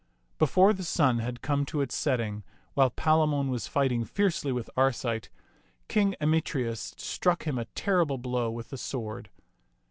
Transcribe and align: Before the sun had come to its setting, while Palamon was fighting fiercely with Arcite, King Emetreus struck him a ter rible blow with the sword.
Before 0.39 0.73
the 0.73 0.83
sun 0.83 1.19
had 1.19 1.43
come 1.43 1.63
to 1.65 1.79
its 1.81 1.95
setting, 1.95 2.43
while 2.73 2.89
Palamon 2.89 3.49
was 3.51 3.67
fighting 3.67 4.03
fiercely 4.03 4.51
with 4.51 4.67
Arcite, 4.75 5.29
King 5.87 6.15
Emetreus 6.19 6.95
struck 6.97 7.43
him 7.43 7.59
a 7.59 7.65
ter 7.75 8.03
rible 8.03 8.19
blow 8.19 8.49
with 8.49 8.71
the 8.71 8.79
sword. 8.79 9.29